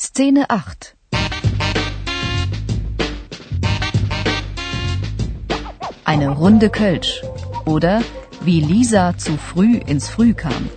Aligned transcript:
Szene 0.00 0.44
8 0.48 0.94
Eine 6.04 6.28
Runde 6.28 6.70
Kölsch 6.70 7.24
oder 7.66 8.00
wie 8.40 8.60
Lisa 8.60 9.18
zu 9.18 9.36
früh 9.36 9.78
ins 9.78 10.08
Früh 10.08 10.34
kam. 10.34 10.70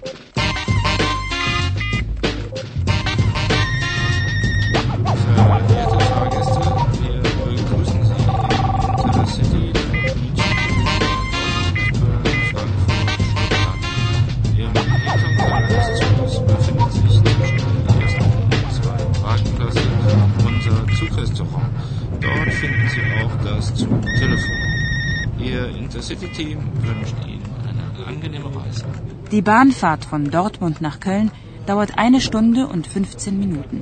Ihr 25.44 25.70
Intercity-Team 25.70 26.60
wünscht 26.82 27.16
Ihnen 27.26 27.42
eine 27.68 28.08
angenehme 28.08 28.56
Reise. 28.56 28.86
Die 29.32 29.42
Bahnfahrt 29.42 30.06
von 30.06 30.30
Dortmund 30.30 30.82
nach 30.82 31.00
Köln 31.00 31.32
dauert 31.66 31.98
eine 31.98 32.22
Stunde 32.22 32.68
und 32.68 32.86
15 32.86 33.40
Minuten. 33.40 33.82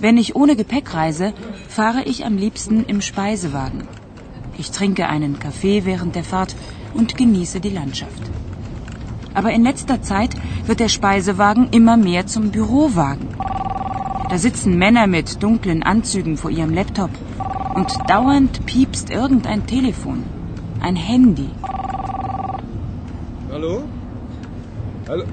Wenn 0.00 0.16
ich 0.16 0.34
ohne 0.34 0.56
Gepäck 0.56 0.94
reise, 0.94 1.34
fahre 1.68 2.04
ich 2.04 2.24
am 2.24 2.36
liebsten 2.36 2.84
im 2.84 3.00
Speisewagen. 3.02 3.86
Ich 4.58 4.70
trinke 4.70 5.08
einen 5.08 5.38
Kaffee 5.38 5.84
während 5.84 6.14
der 6.14 6.24
Fahrt 6.24 6.56
und 6.94 7.16
genieße 7.16 7.60
die 7.60 7.70
Landschaft. 7.70 8.22
Aber 9.34 9.52
in 9.52 9.62
letzter 9.62 10.02
Zeit 10.02 10.34
wird 10.66 10.80
der 10.80 10.88
Speisewagen 10.88 11.68
immer 11.70 11.96
mehr 11.96 12.26
zum 12.26 12.50
Bürowagen. 12.50 13.28
Da 14.30 14.38
sitzen 14.38 14.78
Männer 14.78 15.06
mit 15.06 15.42
dunklen 15.42 15.82
Anzügen 15.82 16.36
vor 16.38 16.50
ihrem 16.50 16.72
Laptop 16.72 17.10
und 17.74 17.90
dauernd 18.08 18.64
piepst 18.66 19.10
irgendein 19.10 19.66
Telefon, 19.66 20.24
ein 20.80 20.96
Handy. 20.96 21.48
Hallo? 23.50 23.82
Hallo? 25.08 25.24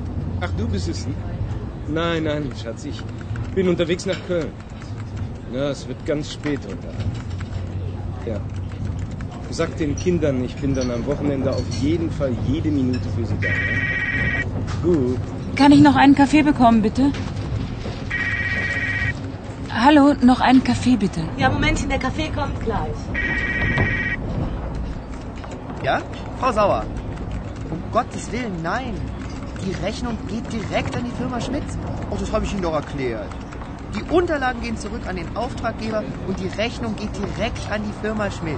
Ach, 0.42 0.52
du 0.58 0.68
bist 0.68 0.90
es? 0.90 1.08
Nein, 1.88 2.24
nein, 2.24 2.50
Schatz, 2.62 2.86
ich 2.86 3.02
bin 3.56 3.68
unterwegs 3.68 4.06
nach 4.06 4.20
Köln. 4.28 4.52
Na, 5.52 5.70
es 5.70 5.88
wird 5.88 6.06
ganz 6.06 6.32
spät 6.32 6.60
heute 6.66 6.88
Abend. 6.88 7.16
Ja. 8.26 8.40
Sag 9.52 9.76
den 9.78 9.96
Kindern, 9.96 10.44
ich 10.44 10.56
bin 10.56 10.76
dann 10.76 10.92
am 10.92 11.06
Wochenende 11.08 11.52
auf 11.52 11.68
jeden 11.82 12.12
Fall 12.12 12.32
jede 12.48 12.70
Minute 12.70 13.10
für 13.16 13.26
sie 13.26 13.36
da. 13.42 13.48
Ja? 13.48 13.54
Gut. 14.84 15.18
Kann 15.56 15.72
ich 15.72 15.82
noch 15.82 15.96
einen 15.96 16.14
Kaffee 16.14 16.44
bekommen, 16.44 16.84
bitte? 16.84 17.12
Hallo, 19.72 20.16
noch 20.22 20.42
einen 20.42 20.64
Kaffee 20.64 20.98
bitte. 20.98 21.22
Ja, 21.38 21.50
Momentchen, 21.50 21.90
der 21.90 22.00
Kaffee 22.00 22.30
kommt 22.30 22.60
gleich. 22.62 22.96
Ja? 25.84 26.02
Frau 26.40 26.52
Sauer. 26.52 26.86
Um 27.70 27.80
Gottes 27.92 28.32
Willen, 28.32 28.62
nein. 28.64 28.96
Die 29.64 29.72
Rechnung 29.86 30.18
geht 30.28 30.52
direkt 30.52 30.96
an 30.96 31.04
die 31.04 31.12
Firma 31.12 31.40
Schmitz. 31.40 31.78
Oh, 32.10 32.16
das 32.20 32.32
habe 32.32 32.46
ich 32.46 32.54
Ihnen 32.54 32.64
doch 32.64 32.74
erklärt. 32.74 33.28
Die 33.96 34.04
Unterlagen 34.12 34.62
gehen 34.62 34.78
zurück 34.78 35.02
an 35.08 35.16
den 35.16 35.36
Auftraggeber 35.36 36.04
und 36.28 36.40
die 36.40 36.48
Rechnung 36.48 36.96
geht 36.96 37.12
direkt 37.16 37.72
an 37.72 37.84
die 37.84 37.94
Firma 38.02 38.32
Schmitz. 38.32 38.58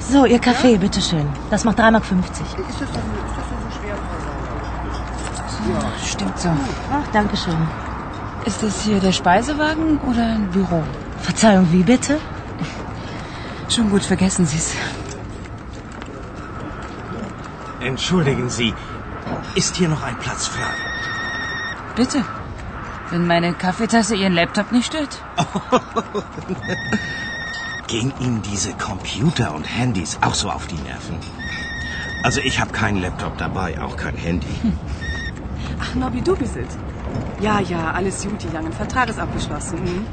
So, 0.00 0.24
Ihr 0.24 0.38
Kaffee, 0.38 0.78
bitteschön. 0.78 1.28
Das 1.50 1.64
macht 1.64 1.78
3,50 1.78 1.90
Mark. 1.90 2.00
Ist 2.00 2.10
das 2.10 2.12
denn, 2.16 2.62
ist 2.62 2.80
das 2.80 2.90
denn 2.90 3.60
so 3.62 3.80
schwer, 3.80 3.96
Frau 3.96 4.18
Sauer? 4.24 5.74
Ja. 5.74 6.04
Stimmt 6.04 6.38
so. 6.38 6.48
Ach, 6.90 7.06
danke 7.12 7.36
schön. 7.36 7.91
Ist 8.44 8.62
das 8.62 8.82
hier 8.82 8.98
der 8.98 9.12
Speisewagen 9.12 9.98
oder 9.98 10.24
ein 10.26 10.50
Büro? 10.50 10.82
Verzeihung, 11.20 11.68
wie 11.70 11.84
bitte? 11.84 12.18
Schon 13.68 13.88
gut, 13.90 14.02
vergessen 14.02 14.46
Sie 14.46 14.56
es. 14.56 14.74
Entschuldigen 17.80 18.48
Sie, 18.50 18.74
ist 19.54 19.76
hier 19.76 19.88
noch 19.88 20.02
ein 20.02 20.18
Platz 20.18 20.48
frei? 20.48 20.72
Bitte. 21.94 22.24
Wenn 23.10 23.26
meine 23.26 23.52
Kaffeetasse 23.54 24.16
Ihren 24.16 24.32
Laptop 24.32 24.72
nicht 24.72 24.86
stört. 24.86 25.22
Gehen 27.86 28.12
Ihnen 28.20 28.42
diese 28.42 28.72
Computer 28.72 29.54
und 29.54 29.64
Handys 29.64 30.18
auch 30.20 30.34
so 30.34 30.50
auf 30.50 30.66
die 30.66 30.76
Nerven? 30.76 31.16
Also 32.22 32.40
ich 32.40 32.60
habe 32.60 32.72
keinen 32.72 33.00
Laptop 33.02 33.36
dabei, 33.38 33.80
auch 33.80 33.96
kein 33.96 34.16
Handy. 34.16 34.46
Ach, 35.82 35.94
Nobby, 35.94 36.20
du 36.22 36.36
bist 36.36 36.56
es. 36.56 36.78
Ja, 37.40 37.58
ja, 37.60 37.90
alles 37.92 38.22
gut, 38.22 38.42
die 38.42 38.48
langen 38.54 38.72
Vertrag 38.72 39.08
ist 39.08 39.18
abgeschlossen. 39.18 39.80
Mhm. 39.82 40.06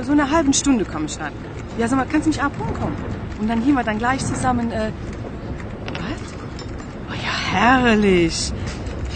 Äh, 0.00 0.02
so 0.02 0.12
eine 0.12 0.30
halben 0.30 0.52
Stunde 0.52 0.84
komme 0.84 1.04
ich 1.06 1.18
dann. 1.18 1.32
Ja, 1.78 1.88
sag 1.88 1.98
mal, 1.98 2.06
kannst 2.06 2.26
du 2.26 2.30
mich 2.30 2.42
abholen 2.42 2.72
kommen? 2.74 2.96
Und 3.40 3.48
dann 3.48 3.62
gehen 3.64 3.74
wir 3.74 3.84
dann 3.84 3.98
gleich 3.98 4.24
zusammen, 4.24 4.70
äh... 4.72 4.90
Was? 5.94 6.32
Oh 7.10 7.14
ja, 7.14 7.58
herrlich. 7.58 8.52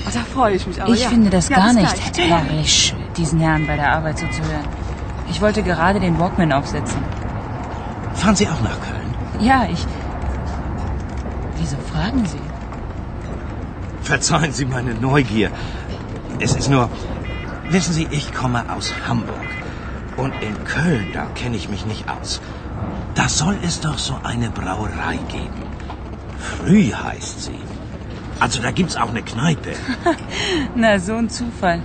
Oh, 0.06 0.10
da 0.12 0.20
freue 0.20 0.54
ich 0.56 0.66
mich 0.66 0.80
aber, 0.82 0.92
Ich 0.92 1.02
ja. 1.02 1.08
finde 1.08 1.30
das 1.30 1.48
ja, 1.48 1.56
gar 1.56 1.72
nicht 1.72 2.12
gleich. 2.14 2.30
herrlich, 2.30 2.94
diesen 3.16 3.40
Herrn 3.40 3.66
bei 3.66 3.76
der 3.76 3.92
Arbeit 3.92 4.18
so 4.18 4.26
zu 4.28 4.42
hören. 4.42 4.64
Ich 5.30 5.40
wollte 5.40 5.62
gerade 5.62 6.00
den 6.00 6.18
Walkman 6.18 6.52
aufsetzen. 6.52 7.00
Fahren 8.14 8.36
Sie 8.36 8.46
auch 8.46 8.60
nach 8.62 8.78
Köln? 8.80 9.14
Ja, 9.40 9.66
ich. 9.70 9.86
Wieso 11.58 11.76
fragen 11.78 12.24
Sie? 12.26 12.40
Verzeihen 14.06 14.52
Sie 14.52 14.66
meine 14.66 14.94
Neugier. 14.94 15.50
Es 16.38 16.54
ist 16.54 16.70
nur, 16.70 16.88
wissen 17.70 17.92
Sie, 17.92 18.06
ich 18.12 18.32
komme 18.32 18.64
aus 18.72 18.94
Hamburg. 19.08 19.48
Und 20.16 20.32
in 20.42 20.62
Köln, 20.64 21.08
da 21.12 21.26
kenne 21.34 21.56
ich 21.56 21.68
mich 21.68 21.86
nicht 21.86 22.08
aus. 22.08 22.40
Da 23.16 23.28
soll 23.28 23.58
es 23.64 23.80
doch 23.80 23.98
so 23.98 24.16
eine 24.22 24.50
Brauerei 24.50 25.16
geben. 25.28 25.60
Früh 26.38 26.92
heißt 26.92 27.42
sie. 27.46 27.58
Also 28.38 28.62
da 28.62 28.70
gibt's 28.70 28.94
auch 28.94 29.10
eine 29.10 29.22
Kneipe. 29.22 29.72
Na, 30.76 31.00
so 31.00 31.16
ein 31.16 31.28
Zufall. 31.28 31.82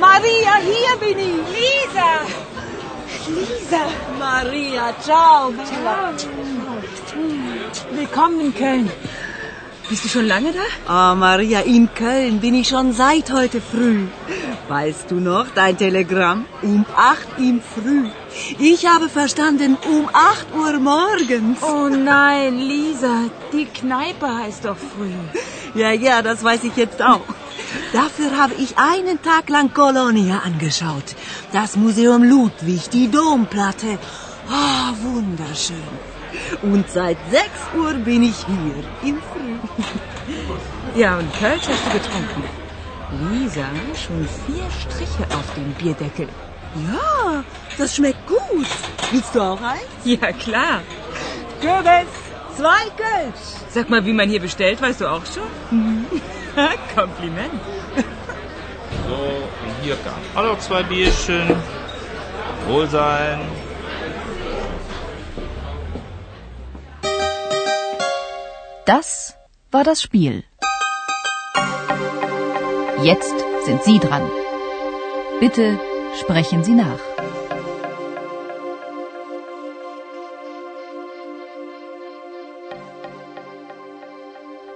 Maria, 0.01 0.53
hier 0.69 0.94
bin 1.00 1.19
ich. 1.19 1.42
Lisa. 1.57 2.09
Lisa. 3.36 3.83
Maria, 4.18 4.86
ciao. 5.00 5.51
Bella. 5.51 6.13
Willkommen 7.92 8.39
in 8.48 8.53
Köln. 8.56 8.92
Bist 9.89 10.06
du 10.06 10.09
schon 10.09 10.25
lange 10.25 10.53
da? 10.53 10.65
Ah, 10.92 11.13
Maria, 11.13 11.59
in 11.59 11.94
Köln 11.94 12.39
bin 12.39 12.56
ich 12.56 12.69
schon 12.69 12.94
seit 12.94 13.31
heute 13.31 13.62
früh. 13.62 14.07
Weißt 14.69 15.12
du 15.12 15.15
noch, 15.15 15.48
dein 15.53 15.77
Telegramm? 15.77 16.45
Um 16.63 16.83
acht 16.95 17.27
im 17.38 17.62
Früh. 17.62 18.06
Ich 18.57 18.88
habe 18.88 19.07
verstanden, 19.07 19.77
um 19.94 20.09
acht 20.13 20.48
Uhr 20.56 20.80
morgens. 20.80 21.62
Oh 21.62 21.89
nein, 21.89 22.57
Lisa, 22.57 23.25
die 23.53 23.65
Kneipe 23.65 24.27
heißt 24.33 24.65
doch 24.65 24.77
früh. 24.77 25.12
Ja, 25.80 25.92
ja, 25.92 26.21
das 26.24 26.44
weiß 26.44 26.63
ich 26.63 26.75
jetzt 26.75 27.01
auch. 27.03 27.21
Dafür 27.93 28.38
habe 28.38 28.53
ich 28.53 28.77
einen 28.77 29.21
Tag 29.21 29.49
lang 29.49 29.73
Kolonia 29.73 30.39
angeschaut. 30.45 31.15
Das 31.51 31.75
Museum 31.75 32.23
Ludwig, 32.23 32.89
die 32.89 33.11
Domplatte. 33.11 33.99
Ah, 34.49 34.93
wunderschön. 35.01 35.75
Und 36.61 36.89
seit 36.89 37.17
6 37.29 37.45
Uhr 37.77 37.93
bin 37.93 38.23
ich 38.23 38.45
hier, 38.45 39.09
im 39.09 39.17
Früh. 39.21 39.55
Ja, 40.95 41.17
und 41.17 41.33
Kölsch 41.33 41.67
hast 41.67 41.85
du 41.85 41.91
getrunken. 41.91 42.43
Lisa, 43.31 43.65
schon 43.95 44.27
vier 44.45 44.65
Striche 44.71 45.23
auf 45.35 45.53
dem 45.55 45.73
Bierdeckel. 45.73 46.27
Ja, 46.88 47.43
das 47.77 47.95
schmeckt 47.95 48.25
gut. 48.27 48.67
Willst 49.11 49.35
du 49.35 49.41
auch 49.41 49.61
eins? 49.61 49.81
Ja, 50.03 50.31
klar. 50.31 50.81
Kürbis, 51.59 52.11
zwei 52.55 52.89
Kölsch. 52.97 53.61
Sag 53.69 53.89
mal, 53.89 54.05
wie 54.05 54.13
man 54.13 54.29
hier 54.29 54.41
bestellt, 54.41 54.81
weißt 54.81 55.01
du 55.01 55.07
auch 55.07 55.23
schon? 55.25 56.05
Kompliment. 56.95 57.62
So, 59.07 59.13
und 59.13 59.83
hier 59.83 59.95
kam 59.98 60.13
auch 60.36 60.53
noch 60.53 60.59
zwei 60.59 60.83
Bierchen. 60.83 61.56
Wohlsein. 62.68 63.39
Das 68.86 69.36
war 69.71 69.83
das 69.83 70.01
Spiel. 70.01 70.44
Jetzt 73.03 73.33
sind 73.65 73.83
Sie 73.83 74.00
dran. 74.00 74.30
Bitte 75.39 75.80
sprechen 76.19 76.63
Sie 76.63 76.74
nach. 76.74 77.00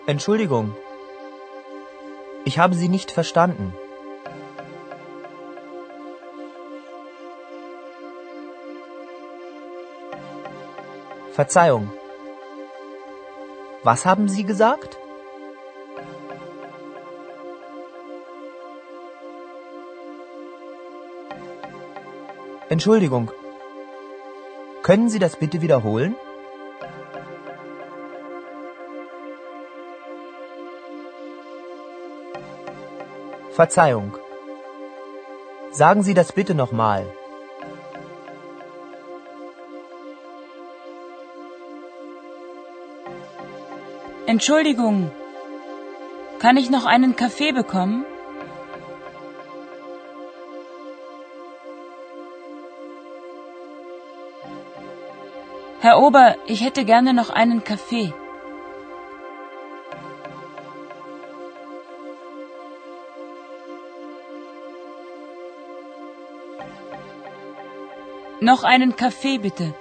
Entschuldigung. 0.08 0.76
Ich 2.50 2.60
habe 2.60 2.76
Sie 2.76 2.90
nicht 2.90 3.12
verstanden. 3.12 3.74
Verzeihung. 11.34 11.92
Was 13.84 14.06
haben 14.06 14.30
Sie 14.30 14.44
gesagt? 14.44 14.98
Entschuldigung. 22.70 23.32
Können 24.84 25.10
Sie 25.10 25.20
das 25.20 25.36
bitte 25.36 25.62
wiederholen? 25.64 26.16
Verzeihung. 33.56 34.18
Sagen 35.72 36.04
Sie 36.04 36.14
das 36.14 36.32
bitte 36.34 36.56
nochmal. 36.56 37.06
Entschuldigung. 44.34 45.12
Kann 46.40 46.58
ich 46.58 46.70
noch 46.70 46.86
einen 46.86 47.16
Kaffee 47.16 47.54
bekommen? 47.54 48.06
Herr 55.80 56.00
Ober, 56.00 56.36
ich 56.48 56.64
hätte 56.66 56.84
gerne 56.84 57.14
noch 57.14 57.30
einen 57.30 57.64
Kaffee. 57.64 58.14
Noch 68.48 68.64
einen 68.64 68.96
Kaffee 68.96 69.40
bitte. 69.40 69.74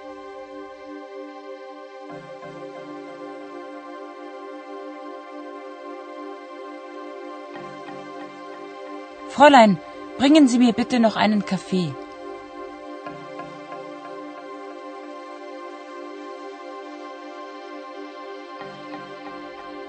Fräulein, 9.29 9.77
bringen 10.17 10.47
Sie 10.47 10.57
mir 10.57 10.73
bitte 10.73 10.99
noch 10.99 11.15
einen 11.15 11.45
Kaffee. 11.45 11.93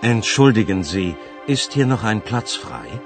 Entschuldigen 0.02 0.84
Sie, 0.84 1.17
ist 1.46 1.72
hier 1.72 1.87
noch 1.87 2.05
ein 2.05 2.20
Platz 2.20 2.55
frei? 2.55 3.00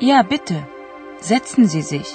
Ja, 0.00 0.22
bitte. 0.22 0.66
Setzen 1.20 1.66
Sie 1.68 1.82
sich. 1.82 2.10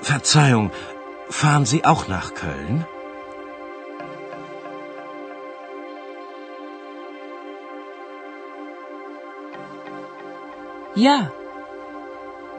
Verzeihung, 0.00 0.72
fahren 1.30 1.64
Sie 1.64 1.84
auch 1.84 2.08
nach 2.08 2.34
Köln? 2.34 2.84
Ja. 10.96 11.30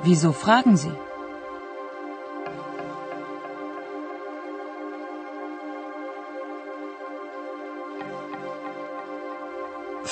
Wieso 0.04 0.32
fragen 0.32 0.78
Sie? 0.78 0.96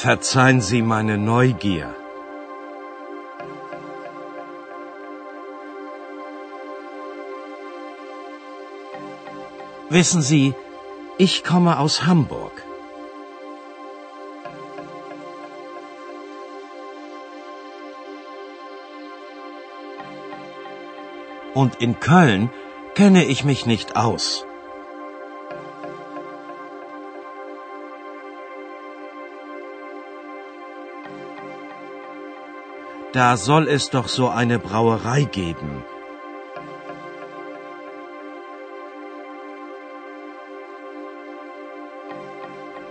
Verzeihen 0.02 0.62
Sie 0.62 0.82
meine 0.82 1.16
Neugier. 1.20 1.94
Wissen 9.90 10.24
Sie, 10.24 10.56
ich 11.20 11.44
komme 11.44 11.78
aus 11.78 12.08
Hamburg. 12.08 12.64
Und 21.54 21.76
in 21.76 22.00
Köln 22.00 22.50
kenne 22.96 23.26
ich 23.26 23.44
mich 23.44 23.68
nicht 23.68 23.96
aus. 23.96 24.48
Da 33.14 33.36
soll 33.36 33.68
es 33.68 33.90
doch 33.90 34.08
so 34.08 34.30
eine 34.30 34.58
Brauerei 34.58 35.24
geben. 35.24 35.84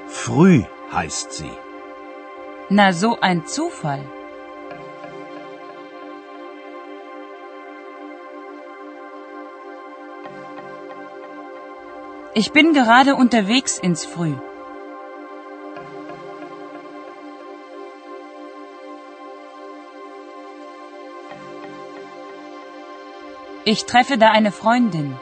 Früh 0.08 0.64
heißt 0.92 1.32
sie. 1.32 1.52
Na, 2.68 2.92
so 2.92 3.18
ein 3.20 3.46
Zufall. 3.46 4.04
Ich 12.34 12.52
bin 12.52 12.74
gerade 12.74 13.16
unterwegs 13.16 13.78
ins 13.78 14.04
Früh. 14.04 14.34
Ich 23.64 23.84
treffe 23.84 24.16
da 24.16 24.30
eine 24.30 24.52
Freundin. 24.52 25.16